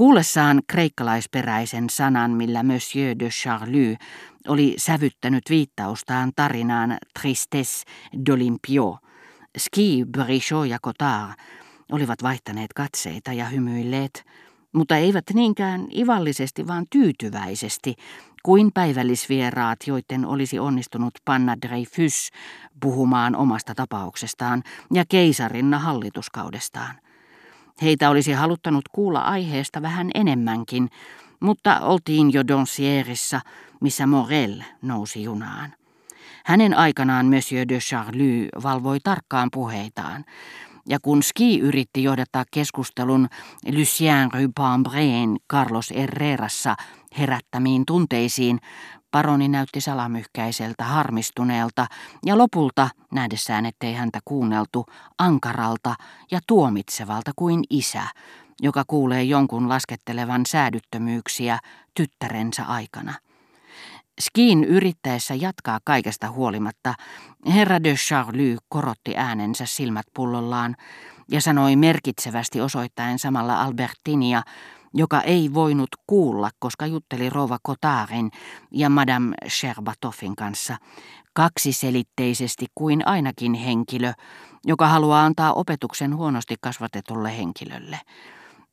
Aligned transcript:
Kuullessaan 0.00 0.60
kreikkalaisperäisen 0.66 1.90
sanan, 1.90 2.30
millä 2.30 2.62
Monsieur 2.62 3.18
de 3.18 3.28
Charlie 3.28 3.96
oli 4.48 4.74
sävyttänyt 4.78 5.42
viittaustaan 5.50 6.32
tarinaan 6.36 6.98
Tristesse 7.20 7.84
d'Olympio, 8.16 8.98
Ski, 9.58 10.04
Brichot 10.12 10.66
ja 10.66 10.78
Cotard 10.78 11.32
olivat 11.92 12.22
vaihtaneet 12.22 12.72
katseita 12.72 13.32
ja 13.32 13.44
hymyilleet, 13.44 14.24
mutta 14.72 14.96
eivät 14.96 15.24
niinkään 15.34 15.86
ivallisesti, 15.96 16.66
vaan 16.66 16.86
tyytyväisesti, 16.90 17.94
kuin 18.42 18.72
päivällisvieraat, 18.74 19.78
joiden 19.86 20.26
olisi 20.26 20.58
onnistunut 20.58 21.14
panna 21.24 21.56
Dreyfus 21.68 22.30
puhumaan 22.80 23.36
omasta 23.36 23.74
tapauksestaan 23.74 24.62
ja 24.94 25.04
keisarinna 25.08 25.78
hallituskaudestaan. 25.78 27.09
Heitä 27.82 28.10
olisi 28.10 28.32
haluttanut 28.32 28.84
kuulla 28.92 29.20
aiheesta 29.20 29.82
vähän 29.82 30.10
enemmänkin, 30.14 30.88
mutta 31.40 31.80
oltiin 31.80 32.32
jo 32.32 32.46
Doncierissa, 32.48 33.40
missä 33.80 34.06
Morel 34.06 34.62
nousi 34.82 35.22
junaan. 35.22 35.72
Hänen 36.44 36.74
aikanaan 36.74 37.26
Monsieur 37.26 37.68
de 37.68 37.78
Charlie 37.78 38.48
valvoi 38.62 39.00
tarkkaan 39.00 39.48
puheitaan, 39.52 40.24
ja 40.88 40.98
kun 41.02 41.22
Ski 41.22 41.58
yritti 41.58 42.02
johdattaa 42.02 42.44
keskustelun 42.50 43.28
Lucien 43.72 44.28
Rubambreen 44.32 45.36
Carlos 45.50 45.90
Herrerassa 45.90 46.76
herättämiin 47.18 47.86
tunteisiin, 47.86 48.58
paroni 49.10 49.48
näytti 49.48 49.80
salamyhkäiseltä, 49.80 50.84
harmistuneelta 50.84 51.86
ja 52.26 52.38
lopulta, 52.38 52.88
nähdessään 53.12 53.66
ettei 53.66 53.94
häntä 53.94 54.18
kuunneltu, 54.24 54.86
ankaralta 55.18 55.94
ja 56.30 56.40
tuomitsevalta 56.46 57.30
kuin 57.36 57.64
isä, 57.70 58.02
joka 58.60 58.84
kuulee 58.86 59.22
jonkun 59.22 59.68
laskettelevan 59.68 60.46
säädyttömyyksiä 60.46 61.58
tyttärensä 61.94 62.64
aikana. 62.64 63.14
Skiin 64.20 64.64
yrittäessä 64.64 65.34
jatkaa 65.34 65.78
kaikesta 65.84 66.30
huolimatta, 66.30 66.94
herra 67.46 67.84
de 67.84 67.94
Charlie 67.94 68.56
korotti 68.68 69.16
äänensä 69.16 69.66
silmät 69.66 70.06
pullollaan 70.14 70.76
ja 71.30 71.40
sanoi 71.40 71.76
merkitsevästi 71.76 72.60
osoittaen 72.60 73.18
samalla 73.18 73.62
Albertinia, 73.62 74.42
joka 74.94 75.20
ei 75.20 75.54
voinut 75.54 75.88
kuulla, 76.06 76.50
koska 76.58 76.86
jutteli 76.86 77.30
rouva 77.30 77.58
Kotarin 77.62 78.30
ja 78.70 78.90
Madame 78.90 79.36
Sherbatoffin 79.48 80.36
kanssa, 80.36 80.76
kaksiselitteisesti 81.32 82.66
kuin 82.74 83.08
ainakin 83.08 83.54
henkilö, 83.54 84.12
joka 84.66 84.88
haluaa 84.88 85.24
antaa 85.24 85.52
opetuksen 85.52 86.16
huonosti 86.16 86.54
kasvatetulle 86.60 87.38
henkilölle. 87.38 88.00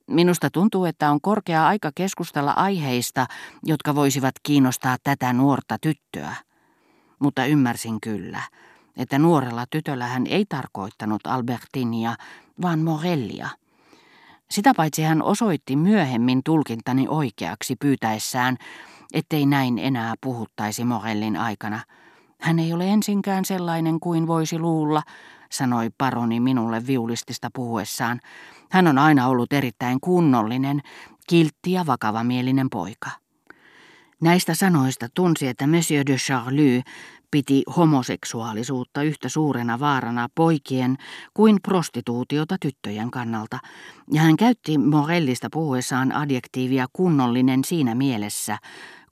Minusta 0.08 0.50
tuntuu, 0.50 0.86
että 0.86 1.12
on 1.12 1.22
korkea 1.22 1.68
aika 1.68 1.92
keskustella 1.96 2.52
aiheista, 2.52 3.28
jotka 3.64 3.96
voisivat 3.96 4.36
kiinnostaa 4.44 4.98
tätä 5.04 5.34
nuorta 5.34 5.78
tyttöä. 5.82 6.36
Mutta 7.20 7.46
ymmärsin 7.46 8.02
kyllä, 8.02 8.42
että 8.98 9.20
nuorella 9.20 9.66
tytöllä 9.70 10.08
hän 10.08 10.28
ei 10.28 10.46
tarkoittanut 10.50 11.28
Albertinia, 11.28 12.16
vaan 12.62 12.80
Morellia. 12.80 13.50
Sitä 14.52 14.74
paitsi 14.78 15.04
hän 15.04 15.24
osoitti 15.24 15.76
myöhemmin 15.76 16.42
tulkintani 16.44 17.06
oikeaksi 17.10 17.76
pyytäessään, 17.76 18.58
ettei 19.14 19.46
näin 19.46 19.80
enää 19.80 20.14
puhuttaisi 20.22 20.86
Morellin 20.86 21.38
aikana. 21.38 21.80
Hän 22.42 22.60
ei 22.60 22.74
ole 22.74 22.88
ensinkään 22.88 23.46
sellainen 23.46 24.00
kuin 24.00 24.28
voisi 24.28 24.60
luulla, 24.60 25.04
sanoi 25.52 25.90
paroni 25.98 26.40
minulle 26.40 26.88
viulistista 26.88 27.50
puhuessaan. 27.54 28.20
Hän 28.72 28.88
on 28.88 28.98
aina 28.98 29.28
ollut 29.28 29.54
erittäin 29.54 30.00
kunnollinen, 30.02 30.82
kiltti 31.30 31.72
ja 31.72 31.86
vakavamielinen 31.86 32.70
poika. 32.70 33.10
Näistä 34.22 34.54
sanoista 34.54 35.08
tunsi, 35.14 35.48
että 35.48 35.68
Monsieur 35.68 36.06
de 36.06 36.16
Charlie 36.16 36.82
piti 37.32 37.64
homoseksuaalisuutta 37.78 39.04
yhtä 39.04 39.30
suurena 39.30 39.80
vaarana 39.80 40.28
poikien 40.36 40.98
kuin 41.34 41.58
prostituutiota 41.64 42.56
tyttöjen 42.62 43.12
kannalta, 43.12 43.60
ja 44.12 44.22
hän 44.22 44.38
käytti 44.38 44.78
Morellista 44.78 45.48
puhuessaan 45.52 46.12
adjektiivia 46.12 46.86
kunnollinen 46.94 47.64
siinä 47.64 47.96
mielessä, 47.96 48.58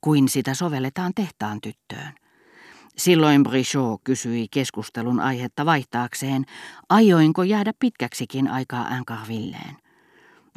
kuin 0.02 0.30
sitä 0.30 0.54
sovelletaan 0.54 1.12
tehtaan 1.16 1.62
tyttöön. 1.62 2.14
Silloin 2.98 3.44
Brichot 3.44 4.02
kysyi 4.04 4.48
keskustelun 4.52 5.20
aihetta 5.20 5.66
vaihtaakseen, 5.66 6.46
aioinko 6.90 7.44
jäädä 7.44 7.72
pitkäksikin 7.80 8.48
aikaa 8.48 8.88
Ancarvilleen. 8.88 9.78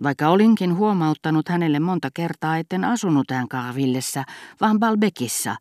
Vaikka 0.03 0.29
olinkin 0.29 0.77
huomauttanut 0.77 1.49
hänelle 1.49 1.81
monta 1.81 2.09
kertaa, 2.15 2.57
etten 2.57 2.85
asunut 2.85 3.31
Ancarvillessä, 3.31 4.25
vaan 4.61 4.79
Balbekissa, 4.79 5.57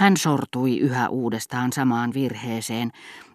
hän 0.00 0.16
sortui 0.16 0.78
yhä 0.78 1.08
uudestaan 1.08 1.72
samaan 1.72 2.14
virheeseen, 2.14 2.90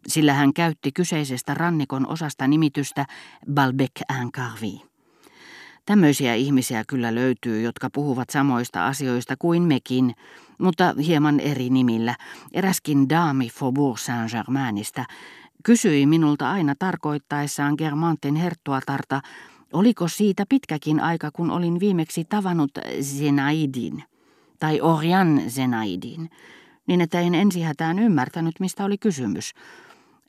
sillä 0.08 0.34
hän 0.34 0.54
käytti 0.54 0.92
kyseisestä 0.92 1.54
rannikon 1.54 2.08
osasta 2.08 2.48
nimitystä 2.48 3.06
Balbec 3.54 3.92
Ancarvi. 4.10 4.82
Tämmöisiä 5.86 6.34
ihmisiä 6.34 6.84
kyllä 6.88 7.16
löytyy, 7.16 7.62
jotka 7.62 7.90
puhuvat 7.90 8.30
samoista 8.30 8.88
asioista 8.88 9.36
kuin 9.40 9.64
mekin, 9.64 10.16
mutta 10.60 10.94
hieman 11.08 11.40
eri 11.40 11.70
nimillä. 11.70 12.16
Eräskin 12.54 13.10
daami 13.10 13.50
Faubourg 13.50 13.98
Saint-Germainista 13.98 15.06
kysyi 15.64 16.06
minulta 16.06 16.52
aina 16.52 16.76
tarkoittaessaan 16.80 17.76
Germantin 17.78 18.36
herttuatarta, 18.36 19.22
oliko 19.74 20.08
siitä 20.08 20.44
pitkäkin 20.50 21.00
aika, 21.00 21.32
kun 21.32 21.52
olin 21.52 21.80
viimeksi 21.80 22.24
tavannut 22.24 22.72
Zenaidin 23.02 24.04
tai 24.60 24.82
Orian 24.82 25.42
Zenaidin, 25.48 26.30
niin 26.88 27.02
että 27.02 27.20
en 27.20 27.36
ensihätään 27.36 28.00
ymmärtänyt, 28.00 28.60
mistä 28.60 28.86
oli 28.86 28.98
kysymys. 28.98 29.52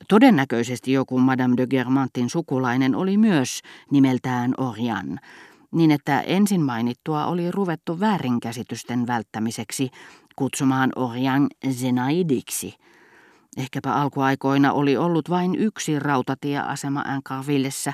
Todennäköisesti 0.09 0.93
joku 0.93 1.19
Madame 1.19 1.57
de 1.57 1.67
Germantin 1.67 2.31
sukulainen 2.31 2.95
oli 2.95 3.17
myös 3.17 3.61
nimeltään 3.91 4.55
Orian, 4.59 5.19
niin 5.71 5.91
että 5.91 6.21
ensin 6.21 6.63
mainittua 6.63 7.27
oli 7.27 7.51
ruvettu 7.51 8.01
väärinkäsitysten 8.01 9.07
välttämiseksi 9.07 9.91
kutsumaan 10.37 10.91
Orian 10.97 11.47
Zenaidiksi. 11.71 12.75
Ehkäpä 13.57 13.95
alkuaikoina 13.95 14.73
oli 14.73 14.97
ollut 14.97 15.31
vain 15.31 15.55
yksi 15.55 15.99
rautatieasema 15.99 17.01
Ancarvillessä, 17.01 17.93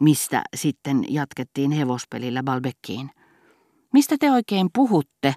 mistä 0.00 0.42
sitten 0.56 1.04
jatkettiin 1.08 1.70
hevospelillä 1.70 2.42
Balbekkiin. 2.42 3.10
Mistä 3.92 4.16
te 4.20 4.30
oikein 4.30 4.68
puhutte, 4.74 5.34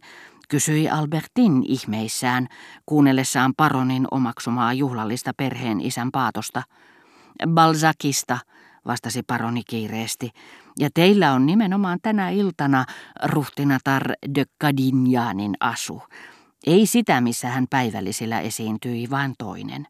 kysyi 0.52 0.90
Albertin 0.90 1.64
ihmeissään, 1.68 2.48
kuunnellessaan 2.86 3.54
paronin 3.58 4.08
omaksumaa 4.12 4.74
juhlallista 4.74 5.32
perheen 5.38 5.82
isän 5.82 6.12
paatosta. 6.12 6.64
Balzakista, 7.48 8.38
vastasi 8.86 9.24
paroni 9.24 9.64
kiireesti, 9.64 10.30
ja 10.80 10.90
teillä 10.94 11.34
on 11.34 11.46
nimenomaan 11.46 12.00
tänä 12.02 12.30
iltana 12.30 12.86
ruhtinatar 13.24 14.04
de 14.36 14.46
Cadignanin 14.64 15.54
asu. 15.60 16.04
Ei 16.68 16.86
sitä, 16.86 17.22
missä 17.22 17.48
hän 17.48 17.66
päivällisillä 17.70 18.40
esiintyi, 18.40 19.10
vaan 19.10 19.34
toinen. 19.38 19.88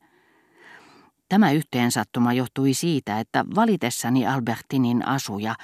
Tämä 1.30 1.52
yhteensattuma 1.52 2.34
johtui 2.34 2.74
siitä, 2.74 3.20
että 3.20 3.46
valitessani 3.56 4.28
Albertinin 4.28 5.08
asuja 5.08 5.56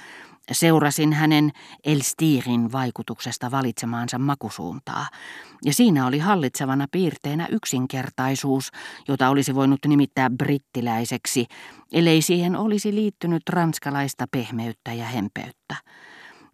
seurasin 0.52 1.12
hänen 1.12 1.50
Elstirin 1.84 2.72
vaikutuksesta 2.72 3.50
valitsemaansa 3.50 4.18
makusuuntaa, 4.18 5.06
ja 5.64 5.72
siinä 5.72 6.06
oli 6.06 6.18
hallitsevana 6.18 6.86
piirteenä 6.90 7.46
yksinkertaisuus, 7.50 8.70
jota 9.08 9.28
olisi 9.28 9.54
voinut 9.54 9.80
nimittää 9.86 10.30
brittiläiseksi, 10.30 11.46
ellei 11.92 12.22
siihen 12.22 12.56
olisi 12.56 12.94
liittynyt 12.94 13.42
ranskalaista 13.48 14.24
pehmeyttä 14.30 14.92
ja 14.92 15.04
hempeyttä. 15.04 15.74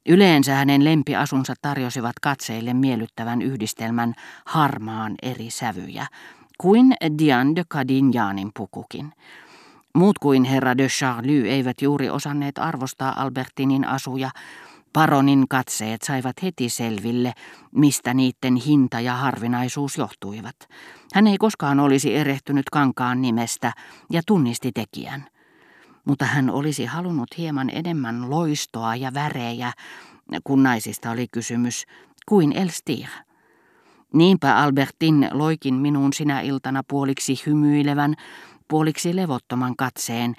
Yleensä 0.08 0.54
hänen 0.54 0.84
lempiasunsa 0.84 1.54
tarjosivat 1.62 2.14
katseille 2.22 2.74
miellyttävän 2.74 3.42
yhdistelmän 3.42 4.14
harmaan 4.46 5.14
eri 5.22 5.50
sävyjä, 5.50 6.06
kuin 6.58 6.94
Diane 7.18 7.52
de 7.56 7.64
Cadignanin 7.64 8.50
pukukin. 8.56 9.12
Muut 9.94 10.18
kuin 10.18 10.44
herra 10.44 10.78
de 10.78 10.88
Charlie 10.88 11.50
eivät 11.50 11.82
juuri 11.82 12.10
osanneet 12.10 12.58
arvostaa 12.58 13.22
Albertinin 13.22 13.84
asuja. 13.84 14.30
Paronin 14.92 15.44
katseet 15.48 16.02
saivat 16.02 16.42
heti 16.42 16.68
selville, 16.68 17.32
mistä 17.74 18.14
niiden 18.14 18.56
hinta 18.56 19.00
ja 19.00 19.14
harvinaisuus 19.14 19.98
johtuivat. 19.98 20.56
Hän 21.14 21.26
ei 21.26 21.38
koskaan 21.38 21.80
olisi 21.80 22.16
erehtynyt 22.16 22.70
kankaan 22.70 23.22
nimestä 23.22 23.72
ja 24.10 24.22
tunnisti 24.26 24.72
tekijän. 24.72 25.26
Mutta 26.04 26.24
hän 26.24 26.50
olisi 26.50 26.84
halunnut 26.84 27.38
hieman 27.38 27.70
enemmän 27.70 28.30
loistoa 28.30 28.96
ja 28.96 29.14
värejä, 29.14 29.72
kun 30.44 30.62
naisista 30.62 31.10
oli 31.10 31.26
kysymys, 31.32 31.84
kuin 32.28 32.52
Elstir. 32.52 33.08
Niinpä 34.12 34.56
Albertin 34.56 35.28
loikin 35.32 35.74
minuun 35.74 36.12
sinä 36.12 36.40
iltana 36.40 36.82
puoliksi 36.88 37.42
hymyilevän, 37.46 38.14
puoliksi 38.68 39.16
levottoman 39.16 39.76
katseen, 39.76 40.34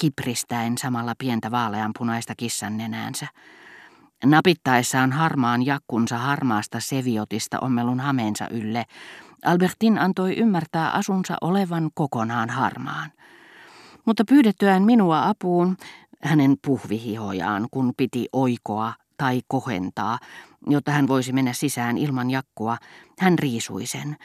kipristäen 0.00 0.78
samalla 0.78 1.14
pientä 1.18 1.50
vaaleanpunaista 1.50 2.34
kissan 2.36 2.76
nenäänsä. 2.76 3.26
Napittaessaan 4.24 5.12
harmaan 5.12 5.66
jakkunsa 5.66 6.18
harmaasta 6.18 6.80
seviotista 6.80 7.58
ommelun 7.60 8.00
hameensa 8.00 8.48
ylle, 8.48 8.84
Albertin 9.44 9.98
antoi 9.98 10.36
ymmärtää 10.36 10.90
asunsa 10.90 11.36
olevan 11.40 11.90
kokonaan 11.94 12.50
harmaan. 12.50 13.12
Mutta 14.04 14.24
pyydettyään 14.28 14.82
minua 14.82 15.28
apuun, 15.28 15.76
hänen 16.22 16.56
puhvihihojaan, 16.66 17.68
kun 17.70 17.92
piti 17.96 18.28
oikoa 18.32 18.92
tai 19.16 19.40
kohentaa, 19.48 20.18
jotta 20.66 20.92
hän 20.92 21.08
voisi 21.08 21.32
mennä 21.32 21.52
sisään 21.52 21.98
ilman 21.98 22.30
jakkua, 22.30 22.76
hän 23.18 23.38
riisui 23.38 23.86
sen. 23.86 24.16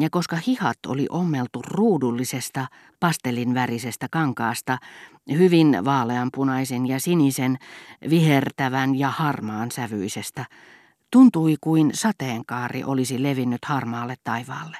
Ja 0.00 0.10
koska 0.10 0.36
hihat 0.46 0.78
oli 0.86 1.06
ommeltu 1.10 1.62
ruudullisesta, 1.62 2.66
pastelinvärisestä 3.00 4.06
kankaasta, 4.10 4.78
hyvin 5.30 5.78
vaaleanpunaisen 5.84 6.88
ja 6.88 7.00
sinisen, 7.00 7.58
vihertävän 8.10 8.98
ja 8.98 9.10
harmaan 9.10 9.70
sävyisestä, 9.70 10.44
tuntui 11.10 11.56
kuin 11.60 11.90
sateenkaari 11.94 12.84
olisi 12.84 13.22
levinnyt 13.22 13.64
harmaalle 13.64 14.14
taivaalle. 14.24 14.76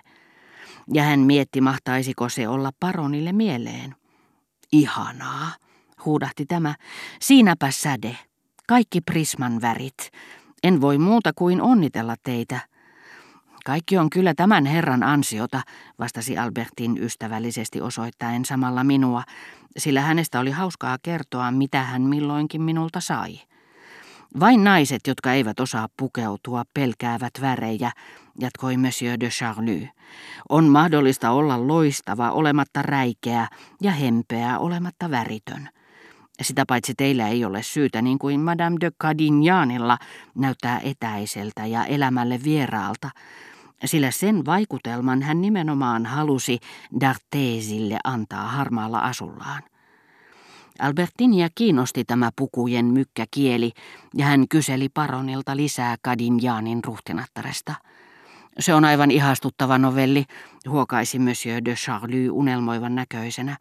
Ja 0.92 1.02
hän 1.02 1.20
mietti, 1.20 1.60
mahtaisiko 1.60 2.28
se 2.28 2.48
olla 2.48 2.70
paronille 2.80 3.32
mieleen. 3.32 3.94
Ihanaa, 4.72 5.50
huudahti 6.04 6.46
tämä. 6.46 6.74
Siinäpä 7.20 7.70
säde. 7.70 8.16
Kaikki 8.68 9.00
prisman 9.00 9.60
värit. 9.60 10.10
En 10.62 10.80
voi 10.80 10.98
muuta 10.98 11.32
kuin 11.32 11.62
onnitella 11.62 12.14
teitä. 12.22 12.60
Kaikki 13.64 13.98
on 13.98 14.10
kyllä 14.10 14.34
tämän 14.34 14.66
herran 14.66 15.02
ansiota, 15.02 15.62
vastasi 15.98 16.38
Albertin 16.38 16.98
ystävällisesti 16.98 17.80
osoittaen 17.80 18.44
samalla 18.44 18.84
minua, 18.84 19.22
sillä 19.76 20.00
hänestä 20.00 20.40
oli 20.40 20.50
hauskaa 20.50 20.96
kertoa, 21.02 21.50
mitä 21.50 21.82
hän 21.82 22.02
milloinkin 22.02 22.62
minulta 22.62 23.00
sai. 23.00 23.40
Vain 24.40 24.64
naiset, 24.64 25.00
jotka 25.06 25.32
eivät 25.32 25.60
osaa 25.60 25.88
pukeutua, 25.96 26.64
pelkäävät 26.74 27.32
värejä, 27.40 27.90
jatkoi 28.40 28.76
Monsieur 28.76 29.20
de 29.20 29.28
Charlie. 29.28 29.90
On 30.48 30.64
mahdollista 30.64 31.30
olla 31.30 31.68
loistava 31.68 32.30
olematta 32.30 32.82
räikeä 32.82 33.48
ja 33.80 33.90
hempeä 33.90 34.58
olematta 34.58 35.10
väritön. 35.10 35.68
Sitä 36.42 36.64
paitsi 36.68 36.94
teillä 36.94 37.28
ei 37.28 37.44
ole 37.44 37.62
syytä, 37.62 38.02
niin 38.02 38.18
kuin 38.18 38.40
Madame 38.40 38.76
de 38.80 38.90
Cadignaanilla 39.02 39.98
näyttää 40.34 40.80
etäiseltä 40.84 41.66
ja 41.66 41.84
elämälle 41.84 42.40
vieraalta, 42.44 43.10
sillä 43.84 44.10
sen 44.10 44.44
vaikutelman 44.44 45.22
hän 45.22 45.40
nimenomaan 45.40 46.06
halusi 46.06 46.58
D'Artesille 47.04 47.98
antaa 48.04 48.48
harmaalla 48.48 48.98
asullaan. 48.98 49.62
Albertinia 50.78 51.48
kiinnosti 51.54 52.04
tämä 52.04 52.30
pukujen 52.36 52.84
mykkäkieli, 52.84 53.72
ja 54.14 54.26
hän 54.26 54.48
kyseli 54.48 54.88
paronilta 54.88 55.56
lisää 55.56 55.96
Cadignanin 56.04 56.84
ruhtinattaresta. 56.84 57.74
Se 58.58 58.74
on 58.74 58.84
aivan 58.84 59.10
ihastuttava 59.10 59.78
novelli, 59.78 60.24
huokaisi 60.68 61.18
Monsieur 61.18 61.64
de 61.64 61.74
Charlie 61.74 62.30
unelmoivan 62.30 62.94
näköisenä. 62.94 63.56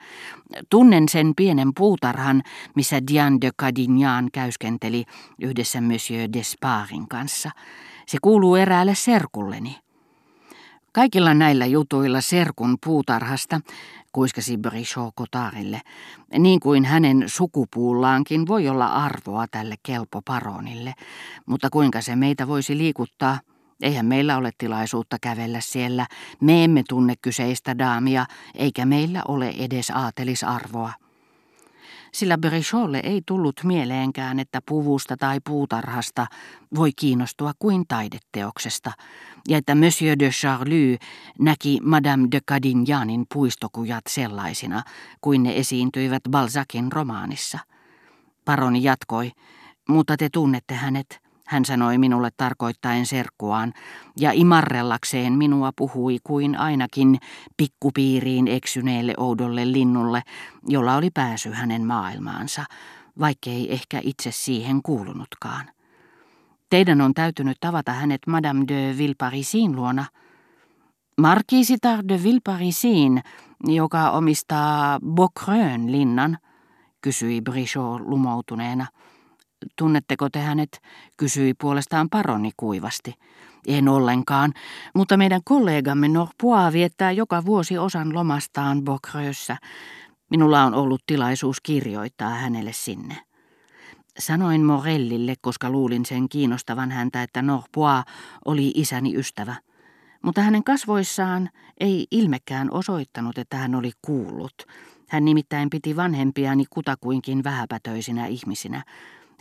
Tunnen 0.69 1.09
sen 1.09 1.33
pienen 1.35 1.71
puutarhan, 1.77 2.41
missä 2.75 2.99
Diane 3.07 3.37
de 3.41 3.51
Cadignan 3.61 4.29
käyskenteli 4.33 5.05
yhdessä 5.41 5.81
Monsieur 5.81 6.29
Desparin 6.33 7.07
kanssa. 7.07 7.49
Se 8.07 8.17
kuuluu 8.21 8.55
eräälle 8.55 8.95
serkulleni. 8.95 9.77
Kaikilla 10.93 11.33
näillä 11.33 11.65
jutuilla 11.65 12.21
serkun 12.21 12.77
puutarhasta, 12.85 13.61
kuiskasi 14.11 14.57
Brichot 14.57 15.13
Kotarille, 15.15 15.81
niin 16.39 16.59
kuin 16.59 16.85
hänen 16.85 17.23
sukupuullaankin 17.25 18.47
voi 18.47 18.69
olla 18.69 18.85
arvoa 18.85 19.47
tälle 19.47 19.75
kelpo 19.83 20.21
paronille, 20.25 20.93
mutta 21.45 21.69
kuinka 21.69 22.01
se 22.01 22.15
meitä 22.15 22.47
voisi 22.47 22.77
liikuttaa– 22.77 23.39
Eihän 23.81 24.05
meillä 24.05 24.37
ole 24.37 24.51
tilaisuutta 24.57 25.17
kävellä 25.21 25.61
siellä. 25.61 26.07
Me 26.41 26.63
emme 26.63 26.83
tunne 26.89 27.13
kyseistä 27.21 27.77
daamia, 27.77 28.25
eikä 28.55 28.85
meillä 28.85 29.21
ole 29.27 29.55
edes 29.59 29.89
aatelisarvoa. 29.89 30.93
Sillä 32.13 32.37
Bricholle 32.37 32.99
ei 33.03 33.21
tullut 33.25 33.55
mieleenkään, 33.63 34.39
että 34.39 34.61
puvusta 34.65 35.17
tai 35.17 35.39
puutarhasta 35.45 36.27
voi 36.75 36.91
kiinnostua 36.95 37.51
kuin 37.59 37.83
taideteoksesta, 37.87 38.91
ja 39.49 39.57
että 39.57 39.75
Monsieur 39.75 40.19
de 40.19 40.29
Charlie 40.29 40.97
näki 41.39 41.79
Madame 41.83 42.27
de 42.31 42.39
Cadignanin 42.41 43.25
puistokujat 43.33 44.03
sellaisina, 44.09 44.83
kuin 45.21 45.43
ne 45.43 45.57
esiintyivät 45.57 46.23
Balzacin 46.29 46.91
romaanissa. 46.91 47.59
Paroni 48.45 48.83
jatkoi, 48.83 49.31
mutta 49.89 50.17
te 50.17 50.29
tunnette 50.29 50.73
hänet 50.73 51.20
hän 51.51 51.65
sanoi 51.65 51.97
minulle 51.97 52.29
tarkoittaen 52.37 53.05
serkkuaan, 53.05 53.73
ja 54.19 54.31
imarrellakseen 54.31 55.33
minua 55.33 55.71
puhui 55.75 56.17
kuin 56.23 56.57
ainakin 56.57 57.17
pikkupiiriin 57.57 58.47
eksyneelle 58.47 59.13
oudolle 59.17 59.71
linnulle, 59.71 60.21
jolla 60.67 60.95
oli 60.95 61.09
pääsy 61.13 61.51
hänen 61.51 61.85
maailmaansa, 61.85 62.65
vaikkei 63.19 63.73
ehkä 63.73 63.99
itse 64.03 64.31
siihen 64.31 64.81
kuulunutkaan. 64.81 65.69
Teidän 66.69 67.01
on 67.01 67.13
täytynyt 67.13 67.57
tavata 67.59 67.91
hänet 67.91 68.21
Madame 68.27 68.65
de 68.67 68.95
Villeparisin 68.97 69.75
luona. 69.75 70.05
Markiisitar 71.17 71.99
de 72.07 72.23
Villeparisin, 72.23 73.21
joka 73.63 74.11
omistaa 74.11 74.99
Bocrön 74.99 75.91
linnan, 75.91 76.37
kysyi 77.01 77.41
Brichot 77.41 78.01
lumoutuneena. 78.01 78.87
Tunnetteko 79.77 80.29
te 80.29 80.39
hänet, 80.39 80.81
kysyi 81.17 81.53
puolestaan 81.53 82.09
paroni 82.09 82.51
kuivasti. 82.57 83.13
En 83.67 83.89
ollenkaan, 83.89 84.53
mutta 84.95 85.17
meidän 85.17 85.41
kollegamme 85.45 86.07
Norpoa 86.07 86.73
viettää 86.73 87.11
joka 87.11 87.45
vuosi 87.45 87.77
osan 87.77 88.13
lomastaan 88.13 88.83
Bocrössä. 88.83 89.57
Minulla 90.29 90.63
on 90.63 90.73
ollut 90.73 91.01
tilaisuus 91.07 91.61
kirjoittaa 91.61 92.29
hänelle 92.29 92.73
sinne. 92.73 93.17
Sanoin 94.19 94.65
Morellille, 94.65 95.33
koska 95.41 95.69
luulin 95.69 96.05
sen 96.05 96.29
kiinnostavan 96.29 96.91
häntä, 96.91 97.23
että 97.23 97.41
Norpoa 97.41 98.03
oli 98.45 98.71
isäni 98.75 99.15
ystävä. 99.15 99.55
Mutta 100.21 100.41
hänen 100.41 100.63
kasvoissaan 100.63 101.49
ei 101.79 102.07
ilmekään 102.11 102.71
osoittanut, 102.71 103.37
että 103.37 103.57
hän 103.57 103.75
oli 103.75 103.91
kuullut. 104.01 104.53
Hän 105.09 105.25
nimittäin 105.25 105.69
piti 105.69 105.95
vanhempiani 105.95 106.63
kutakuinkin 106.69 107.43
vähäpätöisinä 107.43 108.27
ihmisinä. 108.27 108.83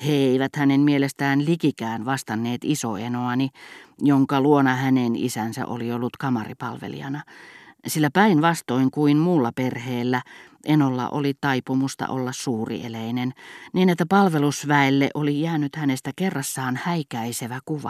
He 0.07 0.13
eivät 0.13 0.57
hänen 0.57 0.81
mielestään 0.81 1.45
likikään 1.45 2.05
vastanneet 2.05 2.61
isoenoani, 2.65 3.49
jonka 3.99 4.41
luona 4.41 4.77
hänen 4.77 5.17
isänsä 5.17 5.67
oli 5.67 5.93
ollut 5.93 6.17
kamaripalvelijana, 6.17 7.23
sillä 7.87 8.11
päinvastoin 8.13 8.91
kuin 8.91 9.17
muulla 9.17 9.53
perheellä 9.53 10.23
Enolla 10.65 11.09
oli 11.09 11.35
taipumusta 11.41 12.09
olla 12.09 12.33
suurieleinen, 12.33 13.33
niin 13.73 13.89
että 13.89 14.07
palvelusväelle 14.07 15.11
oli 15.15 15.41
jäänyt 15.41 15.77
hänestä 15.77 16.11
kerrassaan 16.17 16.81
häikäisevä 16.85 17.61
kuva. 17.65 17.89